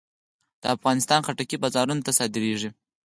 د 0.61 0.63
افغانستان 0.75 1.19
خټکی 1.27 1.57
بازارونو 1.63 2.05
ته 2.05 2.11
صادرېږي. 2.17 2.69